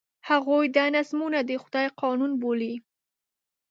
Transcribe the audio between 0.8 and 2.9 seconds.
نظمونه د خدای قانون بولي.